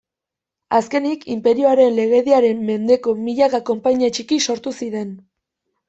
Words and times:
Azkenik, 0.77 1.27
inperioaren 1.35 1.95
legediaren 1.99 2.65
mendeko 2.73 3.17
milaka 3.29 3.63
konpainia 3.71 4.13
txiki 4.17 4.45
sortu 4.51 4.79
ziren. 4.85 5.19